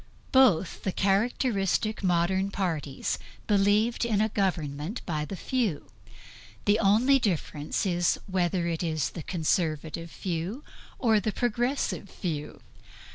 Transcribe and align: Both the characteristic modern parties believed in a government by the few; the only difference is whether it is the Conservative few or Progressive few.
Both 0.31 0.81
the 0.81 0.91
characteristic 0.91 2.03
modern 2.03 2.49
parties 2.49 3.19
believed 3.45 4.03
in 4.03 4.19
a 4.19 4.29
government 4.29 5.05
by 5.05 5.25
the 5.25 5.35
few; 5.35 5.91
the 6.65 6.79
only 6.79 7.19
difference 7.19 7.85
is 7.85 8.19
whether 8.25 8.65
it 8.67 8.81
is 8.81 9.11
the 9.11 9.21
Conservative 9.21 10.09
few 10.09 10.63
or 10.97 11.21
Progressive 11.21 12.09
few. 12.09 12.61